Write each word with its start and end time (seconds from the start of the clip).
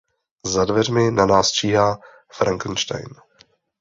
Za 0.45 0.65
dveřmi 0.65 1.11
na 1.11 1.25
nás 1.25 1.51
číhá 1.51 1.99
Frankenstein! 2.33 3.09